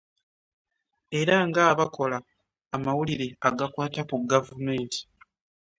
Era 1.19 1.35
ng'abakola 1.47 2.17
amawulire 2.75 3.27
agakwata 3.47 4.01
ku 4.09 4.15
gavumenti 4.31 4.99